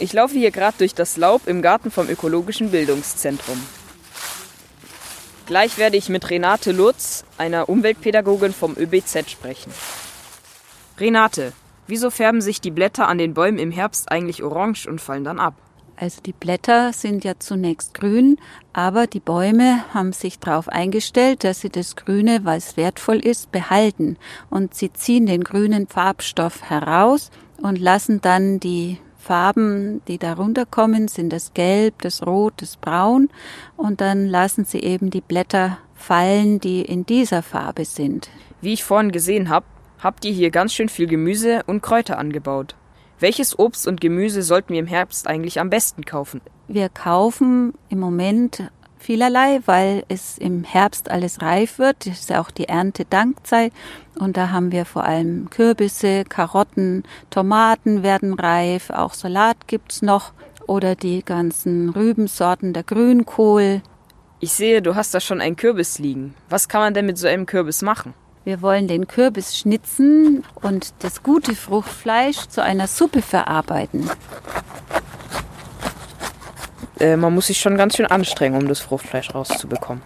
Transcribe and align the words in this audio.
Ich 0.00 0.12
laufe 0.12 0.34
hier 0.34 0.52
gerade 0.52 0.78
durch 0.78 0.94
das 0.94 1.16
Laub 1.16 1.48
im 1.48 1.60
Garten 1.60 1.90
vom 1.90 2.08
Ökologischen 2.08 2.70
Bildungszentrum. 2.70 3.60
Gleich 5.46 5.76
werde 5.76 5.96
ich 5.96 6.08
mit 6.08 6.30
Renate 6.30 6.70
Lutz, 6.70 7.24
einer 7.36 7.68
Umweltpädagogin 7.68 8.52
vom 8.52 8.76
ÖBZ, 8.76 9.28
sprechen. 9.28 9.72
Renate, 11.00 11.52
wieso 11.88 12.10
färben 12.10 12.40
sich 12.40 12.60
die 12.60 12.70
Blätter 12.70 13.08
an 13.08 13.18
den 13.18 13.34
Bäumen 13.34 13.58
im 13.58 13.72
Herbst 13.72 14.12
eigentlich 14.12 14.44
orange 14.44 14.86
und 14.86 15.00
fallen 15.00 15.24
dann 15.24 15.40
ab? 15.40 15.54
Also 15.96 16.20
die 16.20 16.32
Blätter 16.32 16.92
sind 16.92 17.24
ja 17.24 17.40
zunächst 17.40 17.94
grün, 17.94 18.38
aber 18.72 19.08
die 19.08 19.18
Bäume 19.18 19.82
haben 19.92 20.12
sich 20.12 20.38
darauf 20.38 20.68
eingestellt, 20.68 21.42
dass 21.42 21.60
sie 21.60 21.70
das 21.70 21.96
Grüne, 21.96 22.44
weil 22.44 22.58
es 22.58 22.76
wertvoll 22.76 23.18
ist, 23.18 23.50
behalten. 23.50 24.16
Und 24.48 24.74
sie 24.74 24.92
ziehen 24.92 25.26
den 25.26 25.42
grünen 25.42 25.88
Farbstoff 25.88 26.62
heraus 26.62 27.30
und 27.60 27.80
lassen 27.80 28.20
dann 28.20 28.60
die 28.60 28.98
Farben, 29.28 30.00
die 30.08 30.16
darunter 30.16 30.64
kommen, 30.64 31.06
sind 31.06 31.34
das 31.34 31.52
Gelb, 31.52 32.00
das 32.00 32.26
Rot, 32.26 32.54
das 32.62 32.78
Braun. 32.78 33.28
Und 33.76 34.00
dann 34.00 34.26
lassen 34.26 34.64
sie 34.64 34.78
eben 34.78 35.10
die 35.10 35.20
Blätter 35.20 35.76
fallen, 35.94 36.60
die 36.60 36.80
in 36.80 37.04
dieser 37.04 37.42
Farbe 37.42 37.84
sind. 37.84 38.30
Wie 38.62 38.72
ich 38.72 38.84
vorhin 38.84 39.12
gesehen 39.12 39.50
habe, 39.50 39.66
habt 39.98 40.24
ihr 40.24 40.32
hier 40.32 40.50
ganz 40.50 40.72
schön 40.72 40.88
viel 40.88 41.06
Gemüse 41.06 41.62
und 41.66 41.82
Kräuter 41.82 42.16
angebaut. 42.18 42.74
Welches 43.20 43.58
Obst 43.58 43.86
und 43.86 44.00
Gemüse 44.00 44.40
sollten 44.40 44.72
wir 44.72 44.80
im 44.80 44.86
Herbst 44.86 45.26
eigentlich 45.26 45.60
am 45.60 45.68
besten 45.68 46.06
kaufen? 46.06 46.40
Wir 46.66 46.88
kaufen 46.88 47.74
im 47.90 48.00
Moment 48.00 48.70
vielerlei, 48.98 49.60
weil 49.66 50.04
es 50.08 50.38
im 50.38 50.64
Herbst 50.64 51.10
alles 51.10 51.42
reif 51.42 51.78
wird. 51.78 52.06
Das 52.06 52.20
ist 52.20 52.30
ja 52.30 52.40
auch 52.40 52.50
die 52.50 52.68
Erntedankzeit. 52.68 53.72
Und 54.18 54.36
da 54.36 54.50
haben 54.50 54.72
wir 54.72 54.84
vor 54.84 55.04
allem 55.04 55.48
Kürbisse, 55.50 56.24
Karotten, 56.24 57.04
Tomaten 57.30 58.02
werden 58.02 58.34
reif, 58.34 58.90
auch 58.90 59.14
Salat 59.14 59.68
gibt's 59.68 60.02
noch 60.02 60.32
oder 60.66 60.94
die 60.94 61.24
ganzen 61.24 61.88
Rübensorten, 61.88 62.72
der 62.72 62.82
Grünkohl. 62.82 63.80
Ich 64.40 64.52
sehe, 64.52 64.82
du 64.82 64.94
hast 64.94 65.14
da 65.14 65.20
schon 65.20 65.40
einen 65.40 65.56
Kürbis 65.56 65.98
liegen. 65.98 66.34
Was 66.48 66.68
kann 66.68 66.80
man 66.80 66.94
denn 66.94 67.06
mit 67.06 67.18
so 67.18 67.26
einem 67.26 67.46
Kürbis 67.46 67.82
machen? 67.82 68.14
Wir 68.44 68.62
wollen 68.62 68.88
den 68.88 69.08
Kürbis 69.08 69.58
schnitzen 69.58 70.44
und 70.54 70.94
das 71.00 71.22
gute 71.22 71.54
Fruchtfleisch 71.54 72.46
zu 72.48 72.62
einer 72.62 72.86
Suppe 72.86 73.20
verarbeiten. 73.20 74.08
Äh, 76.98 77.16
man 77.16 77.34
muss 77.34 77.46
sich 77.46 77.58
schon 77.58 77.76
ganz 77.76 77.96
schön 77.96 78.06
anstrengen, 78.06 78.60
um 78.60 78.68
das 78.68 78.80
Fruchtfleisch 78.80 79.34
rauszubekommen. 79.34 80.02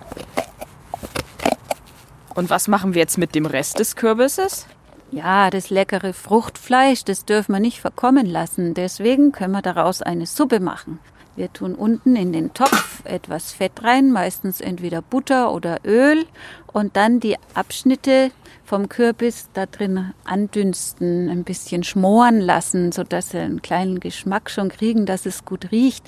Und 2.34 2.51
was 2.51 2.69
machen 2.69 2.95
wir 2.95 3.01
jetzt 3.01 3.19
mit 3.19 3.34
dem 3.34 3.47
Rest 3.47 3.79
des 3.79 3.97
Kürbisses? 3.97 4.67
Ja, 5.11 5.51
das 5.51 5.69
leckere 5.69 6.15
Fruchtfleisch, 6.15 7.05
das 7.05 7.27
dürfen 7.27 7.53
wir 7.53 7.61
nicht 7.61 7.81
verkommen 7.81 8.25
lassen. 8.25 8.73
Deswegen 8.73 9.33
können 9.33 9.53
wir 9.53 9.61
daraus 9.61 10.01
eine 10.01 10.27
Suppe 10.27 10.59
machen. 10.59 10.99
Wir 11.34 11.51
tun 11.51 11.75
unten 11.75 12.15
in 12.15 12.33
den 12.33 12.53
Topf 12.53 13.03
etwas 13.05 13.53
Fett 13.53 13.83
rein, 13.83 14.12
meistens 14.12 14.61
entweder 14.61 15.01
Butter 15.01 15.53
oder 15.53 15.79
Öl 15.84 16.27
und 16.73 16.97
dann 16.97 17.21
die 17.21 17.37
Abschnitte 17.55 18.31
vom 18.65 18.91
Kürbis 18.91 19.49
da 19.55 19.65
drin 19.67 20.12
andünsten, 20.25 21.31
ein 21.31 21.45
bisschen 21.45 21.84
schmoren 21.84 22.41
lassen, 22.41 22.93
sodass 22.93 23.31
sie 23.31 23.39
einen 23.39 23.62
kleinen 23.62 23.99
Geschmack 23.99 24.51
schon 24.51 24.69
kriegen, 24.69 25.06
dass 25.06 25.25
es 25.25 25.45
gut 25.45 25.73
riecht. 25.73 26.05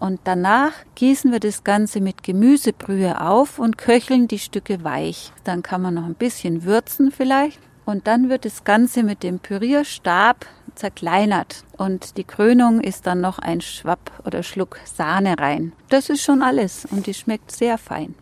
Und 0.00 0.20
danach 0.24 0.72
gießen 0.94 1.32
wir 1.32 1.40
das 1.40 1.64
Ganze 1.64 2.00
mit 2.00 2.22
Gemüsebrühe 2.22 3.20
auf 3.20 3.58
und 3.58 3.78
köcheln 3.78 4.28
die 4.28 4.38
Stücke 4.38 4.84
weich. 4.84 5.32
Dann 5.44 5.62
kann 5.62 5.82
man 5.82 5.94
noch 5.94 6.04
ein 6.04 6.14
bisschen 6.14 6.64
würzen 6.64 7.10
vielleicht. 7.10 7.58
Und 7.84 8.06
dann 8.06 8.28
wird 8.28 8.44
das 8.44 8.64
Ganze 8.64 9.02
mit 9.02 9.22
dem 9.22 9.38
Pürierstab 9.38 10.46
zerkleinert 10.78 11.64
und 11.76 12.16
die 12.16 12.24
Krönung 12.24 12.80
ist 12.80 13.06
dann 13.06 13.20
noch 13.20 13.38
ein 13.38 13.60
Schwapp 13.60 14.12
oder 14.24 14.42
Schluck 14.42 14.78
Sahne 14.84 15.38
rein. 15.38 15.72
Das 15.88 16.08
ist 16.08 16.22
schon 16.22 16.42
alles 16.42 16.86
und 16.90 17.06
die 17.06 17.14
schmeckt 17.14 17.50
sehr 17.50 17.78
fein. 17.78 18.14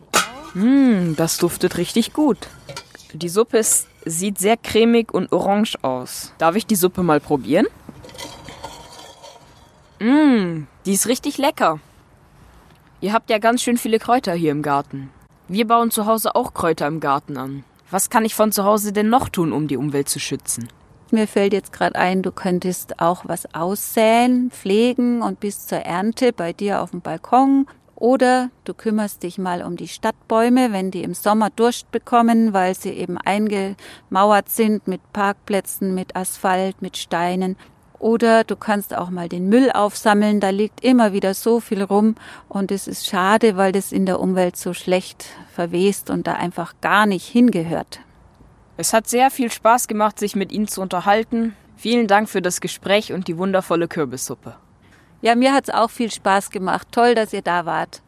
Mmh, 0.55 1.15
das 1.17 1.37
duftet 1.37 1.77
richtig 1.77 2.13
gut. 2.13 2.39
Die 3.13 3.29
Suppe 3.29 3.61
sieht 4.05 4.39
sehr 4.39 4.57
cremig 4.57 5.13
und 5.13 5.33
orange 5.33 5.77
aus. 5.83 6.33
Darf 6.39 6.57
ich 6.57 6.67
die 6.67 6.77
Suppe 6.77 7.03
mal 7.03 7.21
probieren? 7.21 7.67
Mmh, 9.99 10.67
die 10.85 10.93
ist 10.93 11.09
richtig 11.09 11.39
lecker. 11.39 11.81
Ihr 13.01 13.13
habt 13.13 13.31
ja 13.31 13.39
ganz 13.39 13.63
schön 13.63 13.79
viele 13.79 13.99
Kräuter 13.99 14.35
hier 14.35 14.53
im 14.53 14.63
Garten. 14.63 15.11
Wir 15.49 15.67
bauen 15.67 15.91
zu 15.91 16.07
Hause 16.07 16.35
auch 16.35 16.55
Kräuter 16.55 16.87
im 16.87 17.01
Garten 17.01 17.37
an. 17.37 17.65
Was 17.91 18.11
kann 18.11 18.25
ich 18.25 18.35
von 18.35 18.53
zu 18.53 18.65
Hause 18.65 18.93
denn 18.93 19.09
noch 19.09 19.29
tun, 19.29 19.53
um 19.53 19.69
die 19.69 19.77
Umwelt 19.77 20.09
zu 20.09 20.19
schützen? 20.19 20.69
Mir 21.13 21.29
fällt 21.29 21.53
jetzt 21.53 21.73
gerade 21.73 21.95
ein, 21.95 22.23
du 22.23 22.33
könntest 22.33 23.01
auch 23.01 23.25
was 23.27 23.55
aussäen, 23.55 24.51
pflegen 24.51 25.23
und 25.23 25.39
bis 25.39 25.67
zur 25.67 25.79
Ernte 25.79 26.33
bei 26.33 26.53
dir 26.53 26.83
auf 26.83 26.91
dem 26.91 27.01
Balkon. 27.01 27.67
Oder 27.95 28.51
du 28.65 28.75
kümmerst 28.75 29.23
dich 29.23 29.39
mal 29.39 29.63
um 29.63 29.77
die 29.77 29.89
Stadtbäume, 29.89 30.73
wenn 30.73 30.91
die 30.91 31.03
im 31.03 31.15
Sommer 31.15 31.49
Durst 31.49 31.91
bekommen, 31.93 32.53
weil 32.53 32.75
sie 32.75 32.91
eben 32.91 33.17
eingemauert 33.17 34.51
sind 34.51 34.87
mit 34.87 35.01
Parkplätzen, 35.13 35.95
mit 35.95 36.15
Asphalt, 36.17 36.83
mit 36.83 36.97
Steinen. 36.97 37.57
Oder 37.99 38.45
du 38.45 38.57
kannst 38.57 38.95
auch 38.95 39.11
mal 39.11 39.29
den 39.29 39.49
Müll 39.49 39.71
aufsammeln, 39.71 40.41
da 40.41 40.51
liegt 40.51 40.85
immer 40.85 41.13
wieder 41.13 41.35
so 41.35 41.61
viel 41.61 41.83
rum 41.83 42.15
und 42.49 42.71
es 42.71 42.87
ist 42.87 43.07
schade, 43.07 43.57
weil 43.57 43.73
das 43.73 43.93
in 43.93 44.05
der 44.05 44.21
Umwelt 44.21 44.57
so 44.57 44.75
schlecht 44.75 45.27
verwest 45.55 46.11
und 46.11 46.27
da 46.27 46.35
einfach 46.35 46.75
gar 46.81 47.07
nicht 47.07 47.27
hingehört. 47.27 48.01
Es 48.77 48.93
hat 48.93 49.09
sehr 49.09 49.31
viel 49.31 49.51
Spaß 49.51 49.89
gemacht, 49.89 50.19
sich 50.19 50.37
mit 50.37 50.53
Ihnen 50.53 50.69
zu 50.69 50.83
unterhalten. 50.83 51.57
Vielen 51.77 52.07
Dank 52.07 52.29
für 52.29 52.43
das 52.43 52.61
Gespräch 52.61 53.13
und 53.13 53.29
die 53.29 53.39
wundervolle 53.39 53.89
Kürbissuppe. 53.89 54.57
Ja, 55.23 55.35
mir 55.35 55.55
hat 55.55 55.69
es 55.69 55.75
auch 55.75 55.91
viel 55.91 56.11
Spaß 56.11 56.51
gemacht. 56.51 56.89
Toll, 56.91 57.15
dass 57.15 57.33
ihr 57.33 57.43
da 57.43 57.65
wart. 57.65 58.03